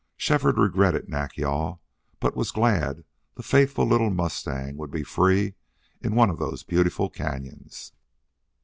Shefford 0.17 0.57
regretted 0.57 1.09
Nack 1.09 1.37
yal, 1.37 1.79
but 2.19 2.35
was 2.35 2.49
glad 2.49 3.03
the 3.35 3.43
faithful 3.43 3.85
little 3.85 4.09
mustang 4.09 4.75
would 4.77 4.89
be 4.89 5.03
free 5.03 5.53
in 6.01 6.15
one 6.15 6.31
of 6.31 6.39
those 6.39 6.63
beautiful 6.63 7.07
canyons. 7.07 7.93